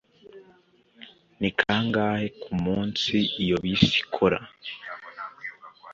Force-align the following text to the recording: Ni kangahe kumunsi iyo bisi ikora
Ni 1.39 1.49
kangahe 1.59 2.27
kumunsi 2.41 3.15
iyo 3.43 3.55
bisi 3.63 3.95
ikora 4.03 4.39